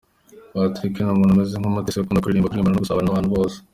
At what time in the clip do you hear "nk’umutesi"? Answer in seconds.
1.57-1.97